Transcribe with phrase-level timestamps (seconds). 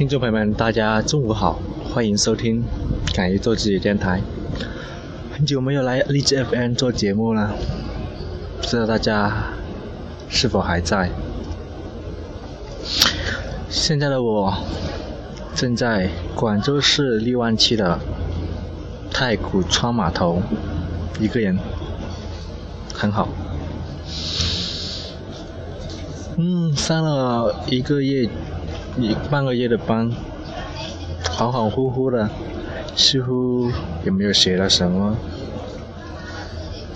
[0.00, 1.60] 听众朋友们，大家中午好，
[1.92, 2.62] 欢迎收听
[3.14, 4.22] 《敢于做自己》电台。
[5.30, 7.54] 很久没有来荔枝 FM 做节目了，
[8.56, 9.52] 不知道大家
[10.30, 11.10] 是否还在？
[13.68, 14.54] 现在的我
[15.54, 18.00] 正在广州市荔湾区的
[19.12, 20.40] 太古川码头，
[21.20, 21.58] 一个人，
[22.94, 23.28] 很好。
[26.38, 28.30] 嗯，上了一个月。
[29.00, 30.10] 一半个月的班，
[31.24, 32.28] 恍恍惚惚的，
[32.94, 33.70] 似乎
[34.04, 35.16] 也没有学到什么，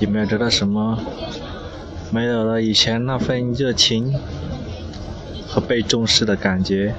[0.00, 0.98] 也没有得到什么，
[2.10, 4.12] 没有了以前那份热情
[5.46, 6.94] 和被重视的感觉，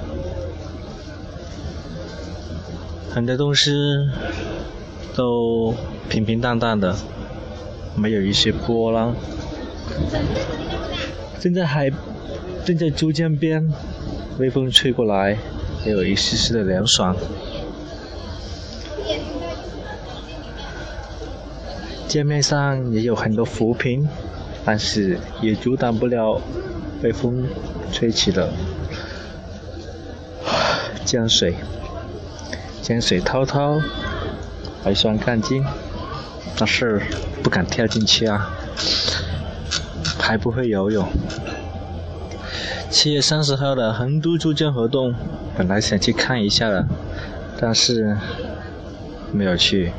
[3.10, 3.70] 很多东西
[5.14, 5.74] 都
[6.08, 6.96] 平平淡淡的，
[7.94, 9.14] 没有一些波浪。
[11.38, 11.90] 正在海，
[12.64, 13.70] 正在珠江边。
[14.38, 15.36] 微风吹过来，
[15.86, 17.16] 也有一丝丝的凉爽。
[22.08, 24.08] 江面上也有很多浮萍，
[24.64, 26.40] 但是也阻挡不了
[27.00, 27.46] 被风
[27.92, 28.52] 吹起的
[31.04, 31.54] 江水。
[32.82, 33.80] 江水滔滔，
[34.82, 35.64] 还算干净，
[36.58, 37.00] 但是
[37.42, 38.50] 不敢跳进去啊，
[40.18, 41.08] 还不会游泳。
[42.94, 45.12] 七月三十号的横渡珠江活动，
[45.58, 46.86] 本来想去看一下的，
[47.60, 48.16] 但是
[49.32, 49.92] 没有去。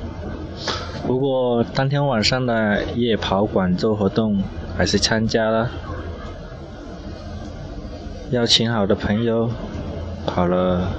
[1.06, 4.42] 不过当天晚上的夜跑广州活动
[4.78, 5.70] 还是参加了，
[8.32, 9.52] 邀请好的朋友
[10.26, 10.94] 跑了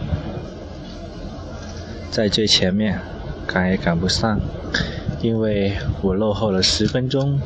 [2.10, 3.00] 在最前面，
[3.46, 4.38] 赶也赶不上，
[5.22, 7.40] 因为我落后了十分钟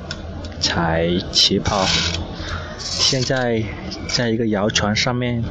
[0.61, 1.87] 才起跑。
[2.79, 3.63] 现在
[4.13, 5.43] 在一个摇船上面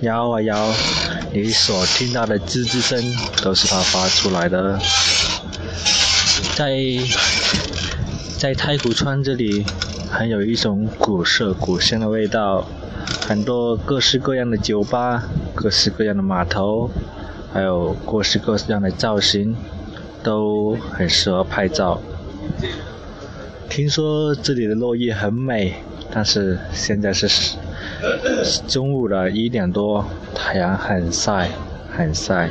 [0.00, 0.72] 摇啊摇，
[1.32, 3.00] 你所听到的吱吱声
[3.42, 4.78] 都是它发出来的。
[6.54, 6.74] 在
[8.36, 9.64] 在太古川这里，
[10.10, 12.66] 很有一种古色古香的味道，
[13.26, 15.24] 很多各式各样的酒吧，
[15.54, 16.90] 各式各样的码头，
[17.52, 19.56] 还有各式各样的造型，
[20.22, 22.00] 都很适合拍照。
[23.68, 25.74] 听说这里的落叶很美。
[26.12, 27.28] 但是现在是
[28.66, 31.50] 中午的一点多，太阳很晒，
[31.90, 32.50] 很晒。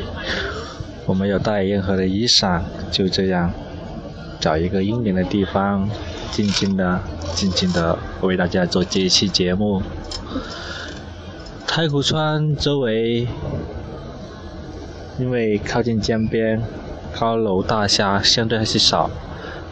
[1.06, 2.62] 我没有带任何的衣裳，
[2.92, 3.52] 就这样
[4.40, 5.90] 找一个阴凉的地方，
[6.32, 7.00] 静静的、
[7.34, 9.82] 静静的为大家做这一期节目。
[11.66, 13.28] 太古川周围
[15.18, 16.62] 因为靠近江边，
[17.20, 19.10] 高楼大厦相对还是少。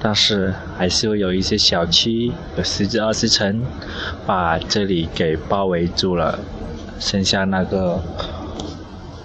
[0.07, 3.61] 但是还是会有一些小区，有十几二十层，
[4.25, 6.39] 把这里给包围住了。
[6.97, 8.01] 剩下那个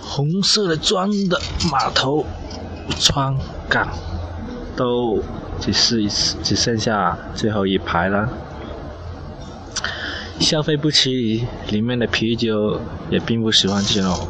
[0.00, 1.40] 红色的砖的
[1.70, 2.26] 码头、
[2.98, 3.38] 窗
[3.68, 3.90] 港，
[4.74, 5.22] 都
[5.60, 6.08] 只是
[6.42, 8.28] 只剩下最后一排了。
[10.40, 14.26] 消费不起里面的啤酒，也并不喜欢这种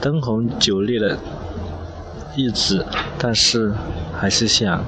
[0.00, 1.16] 灯红酒绿的
[2.36, 2.84] 日子，
[3.16, 3.72] 但是
[4.18, 4.84] 还是想。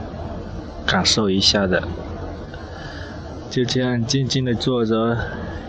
[0.86, 1.82] 感受一下的，
[3.50, 5.16] 就这样静静的坐着，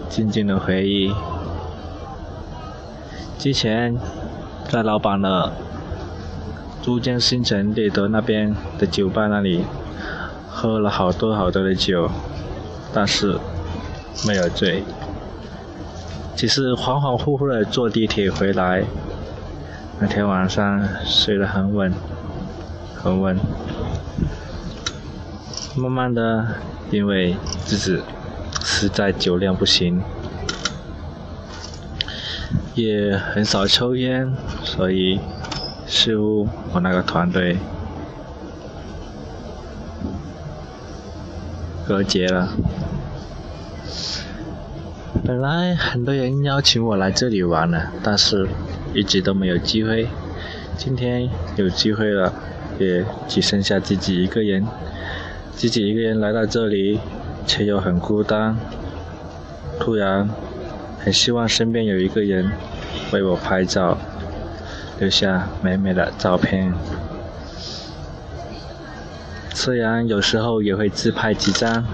[0.10, 1.14] 静静的回忆。
[3.38, 3.96] 之前
[4.68, 5.54] 在老板的
[6.82, 9.64] 珠江新城立德那边的酒吧那里
[10.50, 12.10] 喝了好多好多的酒，
[12.94, 13.40] 但是
[14.28, 14.84] 没有醉，
[16.36, 18.84] 只是恍恍惚惚的坐地铁回来。
[20.00, 21.94] 那天晚上睡得很稳，
[22.96, 23.38] 很稳。
[25.78, 26.56] 慢慢的，
[26.90, 28.02] 因为自己
[28.64, 30.02] 实在酒量不行，
[32.74, 34.34] 也很少抽烟，
[34.64, 35.20] 所以
[35.86, 37.58] 似乎我那个团队
[41.86, 42.50] 隔绝了。
[45.26, 48.48] 本来很多人邀请我来这里玩呢，但是
[48.94, 50.08] 一直都没有机会。
[50.78, 52.34] 今天有机会了，
[52.80, 54.66] 也只剩下自己一个人。
[55.56, 57.00] 自己一个人来到这里，
[57.48, 58.58] 却又很孤单。
[59.80, 60.30] 突然，
[61.00, 62.52] 很希望身边有一个人
[63.12, 63.98] 为我拍照，
[65.00, 66.74] 留下美美的照片。
[69.54, 71.86] 虽然有时候也会自拍几张，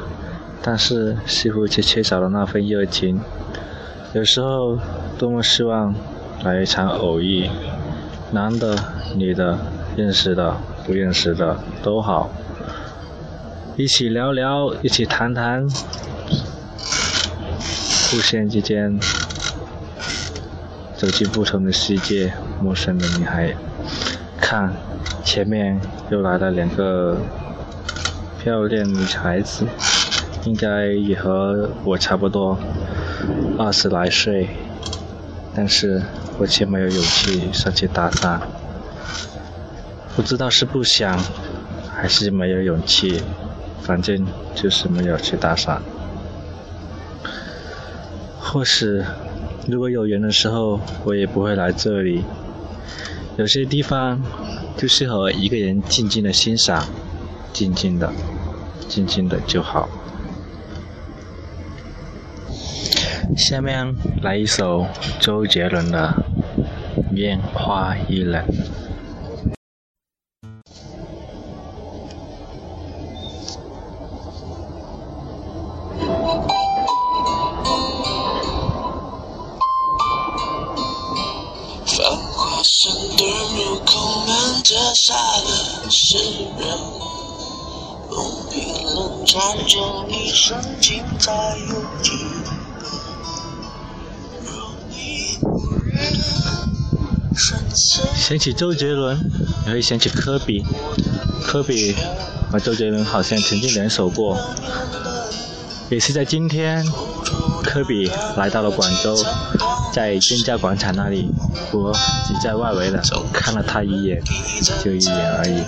[0.61, 3.21] 但是似乎却缺少了那份热情。
[4.13, 4.77] 有时候，
[5.19, 5.93] 多么希望
[6.43, 7.47] 来一场偶遇，
[8.31, 8.75] 男的、
[9.15, 9.57] 女的、
[9.95, 12.29] 认识的、不认识的都好。
[13.81, 15.67] 一起聊聊，一起谈谈，
[18.11, 18.99] 互相之间
[20.95, 22.31] 走进不同的世界，
[22.61, 23.55] 陌生的女孩。
[24.39, 24.71] 看，
[25.23, 25.81] 前面
[26.11, 27.17] 又来了两个
[28.39, 29.65] 漂亮女孩子，
[30.45, 32.59] 应该也和我差不多，
[33.57, 34.47] 二十来岁，
[35.55, 36.03] 但是
[36.37, 38.39] 我却没有勇气上去搭讪。
[40.15, 41.19] 不知道是不想，
[41.91, 43.23] 还是没有勇气，
[43.81, 44.25] 反正
[44.55, 45.79] 就是没有去搭讪。
[48.39, 49.05] 或是，
[49.67, 52.23] 如果有缘的时候，我也不会来这里。
[53.37, 54.21] 有些地方
[54.75, 56.85] 就适合一个人静静的欣赏，
[57.53, 58.11] 静静的，
[58.89, 59.87] 静静的就好。
[63.37, 64.85] 下面来一首
[65.19, 66.13] 周杰伦的
[67.15, 68.43] 《烟花易冷》。
[98.15, 99.17] 想起周杰伦，
[99.65, 100.65] 也会想起科比。
[101.43, 101.95] 科比
[102.51, 104.37] 和周杰伦好像曾经联手过。
[105.89, 106.85] 也是在今天，
[107.63, 109.15] 科比来到了广州，
[109.91, 111.29] 在金家广场那里，
[111.71, 111.93] 我
[112.25, 113.01] 只在外围的
[113.33, 114.21] 看了他一眼，
[114.83, 115.63] 就一眼而已。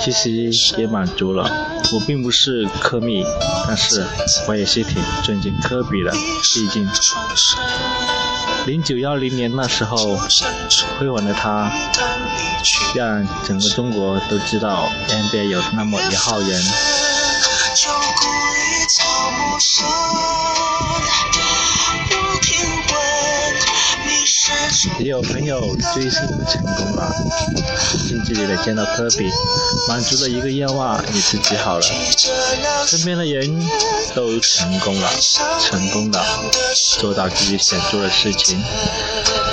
[0.00, 0.50] 其实
[0.80, 1.50] 也满足了。
[1.92, 3.24] 我并不是科密，
[3.66, 4.04] 但是
[4.46, 6.12] 我也是挺尊敬科比的，
[6.54, 6.86] 毕竟
[8.66, 9.96] 零九幺零年那时候
[10.98, 11.72] 辉煌的他，
[12.94, 16.62] 让整个中国都知道 NBA 有那么一号人。
[24.98, 25.60] 也有朋友
[25.94, 27.12] 追星成功了，
[28.06, 29.30] 近距离的见到科比，
[29.88, 31.84] 满足的一个愿望也是极好了。
[32.86, 33.68] 身边的人
[34.14, 35.10] 都成功了，
[35.60, 36.22] 成功的
[36.98, 38.62] 做到自己想做的事情。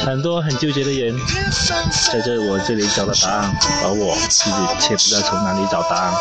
[0.06, 1.18] 很多很纠结的人，
[2.12, 6.14] 在这我这里找到答案，而我自己却不知道从哪里找答案。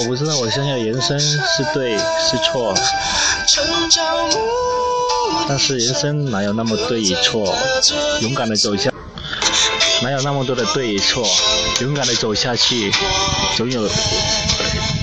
[0.00, 1.38] 我不知道我现在的人生是
[1.72, 2.74] 对是错。
[5.48, 7.54] 但是人生哪有那么对与错？
[8.20, 8.90] 勇敢的走下，
[10.02, 11.26] 哪有那么多的对与错？
[11.82, 12.90] 勇敢的走下去，
[13.56, 13.86] 总有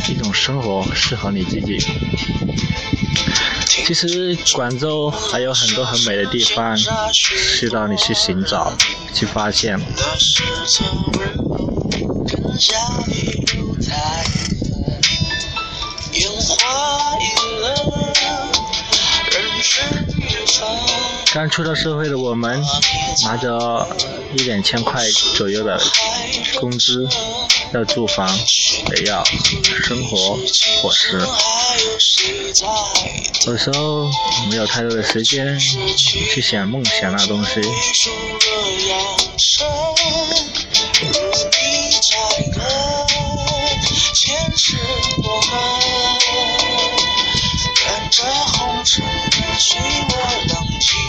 [0.09, 1.77] 一种生活适合你自己。
[3.85, 8.73] 其实广州还有很多很美的地方，需要你去寻找、
[9.13, 9.79] 去发现。
[21.33, 22.61] 刚出到社会的我们，
[23.23, 23.87] 拿着
[24.33, 25.01] 一两千块
[25.35, 25.81] 左右的
[26.59, 27.07] 工资，
[27.73, 28.29] 要住房，
[28.97, 30.37] 也要生活
[30.81, 31.17] 伙食，
[33.47, 34.09] 有时候
[34.49, 35.57] 没有太多的时间
[35.97, 37.61] 去想梦想那东西。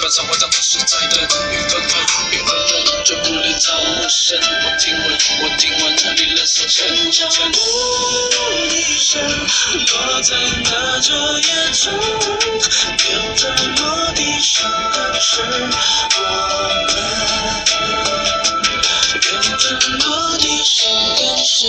[0.00, 5.04] 伴随着一声闷雷在的边低喃着一声闷雷在不我听闻
[5.42, 5.82] 我听闻
[6.16, 7.54] 你人守着孤城牧
[8.70, 9.92] 笛声落
[10.22, 10.30] 在
[10.64, 13.44] 那座野村缘份
[13.76, 16.22] 落地生根是我
[16.86, 16.96] 们
[19.12, 19.28] 缘
[19.58, 20.78] 份落地生
[21.16, 21.60] 根是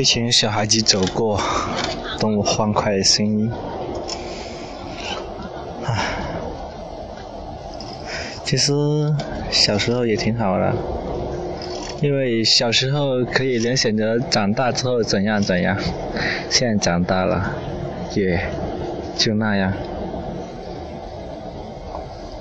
[0.00, 1.38] 一群小孩子走过，
[2.18, 3.52] 动物欢快的声音。
[5.84, 6.16] 唉，
[8.42, 8.72] 其实
[9.50, 10.74] 小时候也挺好的，
[12.00, 15.76] 因为小时候可以联想着长大之后怎样怎样，
[16.48, 17.54] 现在长大了，
[18.14, 18.40] 也
[19.18, 19.70] 就那样。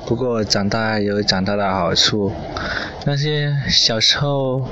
[0.06, 2.32] 不过长大有长大的好处，
[3.06, 4.66] 那些小时候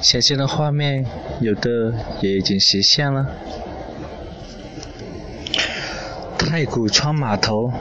[0.00, 1.04] 想象的画面，
[1.40, 3.26] 有的也已经实现了。
[6.38, 7.72] 太古川码头，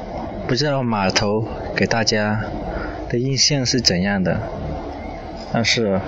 [0.47, 2.45] 不知道码头给大家
[3.09, 4.39] 的印象是怎样的，
[5.53, 6.01] 但是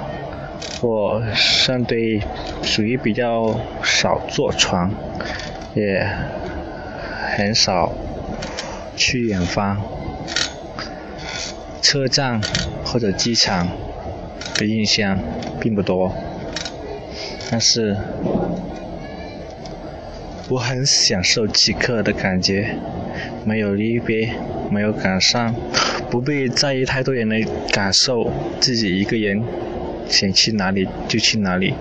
[0.81, 2.21] 我相对
[2.63, 4.91] 属于比较少坐船，
[5.75, 6.07] 也
[7.35, 7.93] 很少
[8.95, 9.81] 去远方。
[11.81, 12.41] 车站
[12.83, 13.69] 或者机场
[14.55, 15.17] 的印象
[15.59, 16.11] 并不多，
[17.49, 17.95] 但是
[20.49, 22.75] 我很享受即刻的感觉，
[23.43, 24.29] 没有离别，
[24.71, 25.53] 没有赶上，
[26.09, 27.35] 不必在意太多人的
[27.71, 29.43] 感受，自己一个人
[30.07, 31.73] 想去哪里就去哪里，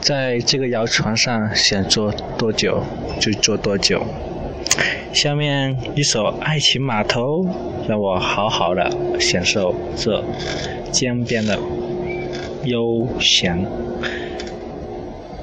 [0.00, 2.82] 在这个摇船上想坐多久
[3.18, 4.04] 就坐多久。
[5.12, 7.44] 下面一首《爱情码头》，
[7.88, 8.90] 让我好好的
[9.20, 10.24] 享受这
[10.90, 11.56] 江边的
[12.64, 13.58] 悠闲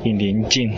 [0.04, 0.72] 与宁静。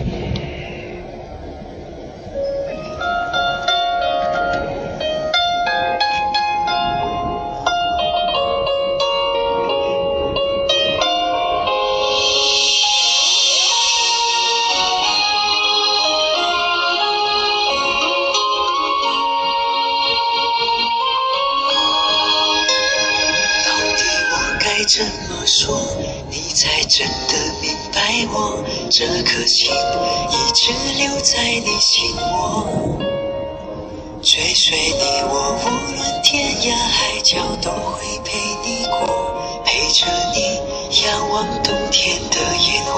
[37.64, 40.06] 都会陪你过，陪着
[40.36, 40.60] 你
[41.02, 42.92] 仰望冬天的烟火。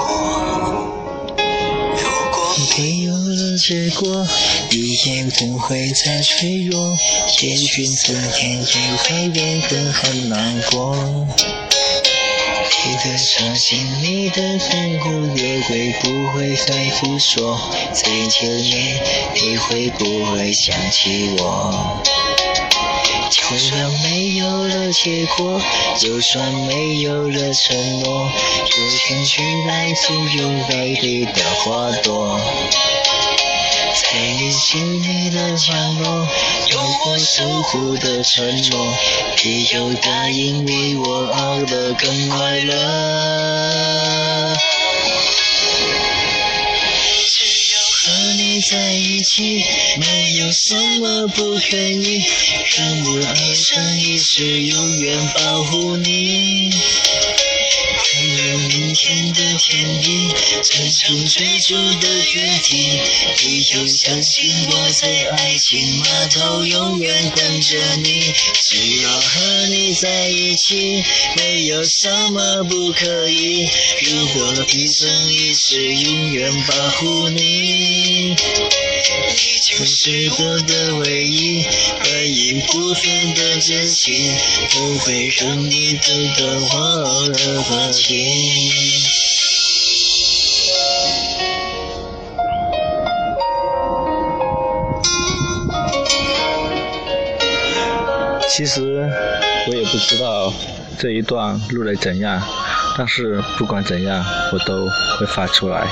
[1.96, 2.36] 如果
[2.76, 4.26] 没有了结果，
[4.72, 5.04] 以后
[5.38, 6.98] 不会再脆弱，
[7.42, 10.96] 也许思念也会变得很难过。
[12.84, 17.56] 你的伤心，你的痛苦，也会不会再诉说？
[17.92, 19.00] 再见面，
[19.34, 22.02] 你会不会想起我？
[23.38, 25.60] 就算没有了结果，
[25.98, 32.40] 就算没有了承诺，又想去来自有美丽的花朵。
[33.94, 36.26] 在你心里的角落，
[36.70, 38.96] 有我守护的承诺，
[39.44, 42.74] 你就答应为我熬得更快乐。
[48.60, 49.62] 在一起，
[49.98, 52.22] 没有什么不可以，
[52.76, 56.70] 让我一生一世永远保护你。
[59.68, 60.28] 天地，
[60.62, 63.02] 这场追逐的决定，
[63.42, 68.32] 你要相信我在爱情码头永远等着你。
[68.62, 71.02] 只要和你在一起，
[71.36, 73.68] 没有什么不可以。
[74.02, 78.36] 如果一生一世永远保护你，你
[79.64, 81.66] 就是我的唯一，
[82.04, 84.32] 唯一不变的真心，
[84.70, 88.14] 不会让你等到花儿花谢。
[98.56, 98.80] 其实
[99.68, 100.50] 我也不知道
[100.98, 102.42] 这一段录的怎样，
[102.96, 105.86] 但是不管怎样，我都会发出来。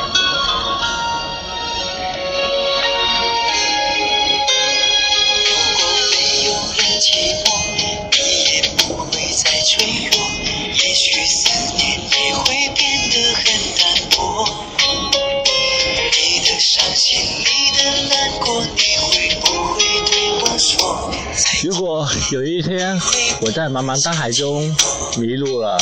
[21.64, 23.00] 如果有一天
[23.40, 24.76] 我在茫茫大海中
[25.16, 25.78] 迷路了，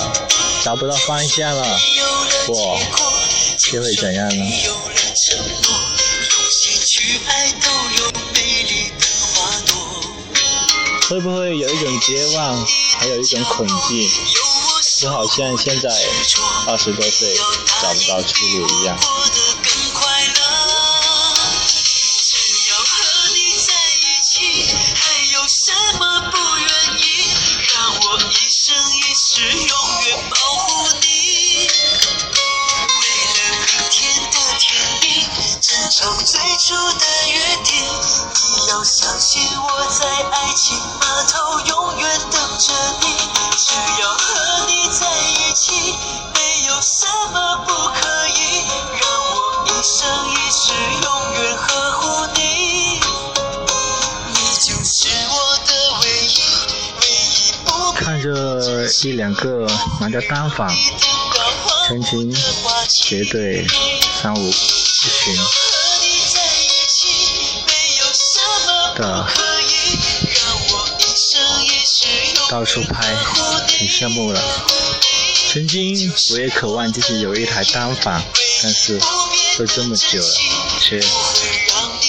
[0.62, 1.80] 找不到方向了，
[2.46, 2.78] 我
[3.72, 4.44] 又会怎样呢？
[11.08, 12.64] 会不会有一种绝望，
[12.98, 14.08] 还有一种恐惧，
[15.00, 15.90] 就好像现在
[16.68, 17.34] 二十多岁
[17.82, 18.96] 找不到出路一样？
[38.72, 43.06] 要相信我在爱情码头永远等着你。
[43.54, 45.94] 只要和你在一起，
[46.32, 48.64] 没有什么不可以，
[48.98, 52.40] 让我一生一世永远呵护你。
[54.32, 55.34] 你就是我
[55.66, 56.40] 的唯一，
[57.02, 58.26] 唯一不看着
[59.04, 59.66] 一两个
[60.00, 60.74] 拿着单反，
[61.86, 62.34] 成群
[62.88, 63.66] 结队，
[64.22, 65.36] 三五一群
[69.02, 69.26] 的
[72.48, 73.16] 到处拍，
[73.66, 74.40] 挺羡慕的。
[75.50, 78.24] 曾经我也渴望自己有一台单反，
[78.62, 79.00] 但是
[79.58, 80.34] 都这么久了，
[80.80, 81.00] 却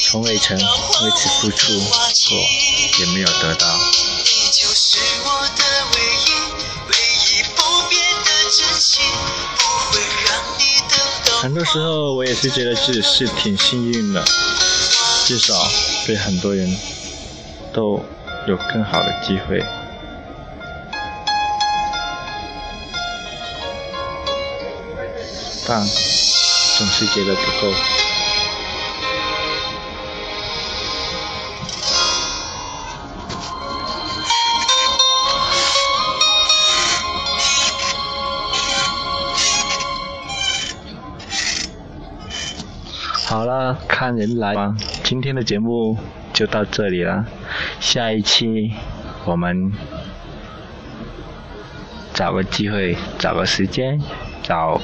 [0.06, 2.38] 从未曾为此付出过，
[3.00, 3.68] 也没有得到。
[3.76, 6.30] 你就是我的唯一，
[6.90, 6.94] 唯
[7.26, 7.60] 一不
[7.90, 9.04] 变的真心，
[9.58, 11.42] 不会让你等到。
[11.42, 14.24] 很多时候我也是觉得自己是挺幸运的，
[15.26, 15.54] 至少
[16.06, 16.70] 对很多人
[17.72, 18.04] 都
[18.46, 19.64] 有更好的机会。
[25.66, 25.82] 但
[26.78, 27.74] 总是觉得不够。
[43.26, 44.76] 好了，看人来吧。
[45.04, 45.98] 今天的节目
[46.34, 47.26] 就到这里了，
[47.80, 48.72] 下一期
[49.26, 49.72] 我们
[52.14, 54.02] 找个机会，找个时间，
[54.42, 54.80] 找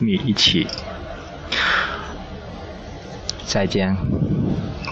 [0.00, 0.66] 你一起。
[3.44, 3.96] 再见，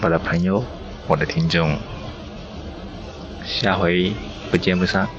[0.03, 0.63] 我的朋友，
[1.07, 1.77] 我的听众，
[3.43, 4.13] 下回
[4.51, 5.18] 不见不散。